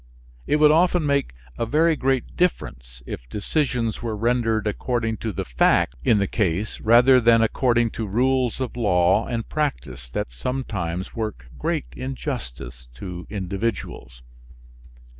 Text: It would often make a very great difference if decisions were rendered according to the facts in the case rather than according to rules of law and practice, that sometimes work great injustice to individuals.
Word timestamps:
It 0.47 0.55
would 0.55 0.71
often 0.71 1.05
make 1.05 1.31
a 1.59 1.65
very 1.67 1.95
great 1.95 2.35
difference 2.35 3.03
if 3.05 3.29
decisions 3.29 4.01
were 4.01 4.15
rendered 4.17 4.65
according 4.65 5.17
to 5.17 5.31
the 5.31 5.45
facts 5.45 5.93
in 6.03 6.17
the 6.17 6.25
case 6.25 6.79
rather 6.81 7.21
than 7.21 7.43
according 7.43 7.91
to 7.91 8.07
rules 8.07 8.59
of 8.59 8.75
law 8.75 9.27
and 9.27 9.47
practice, 9.47 10.09
that 10.09 10.31
sometimes 10.31 11.13
work 11.13 11.49
great 11.59 11.85
injustice 11.95 12.87
to 12.95 13.27
individuals. 13.29 14.23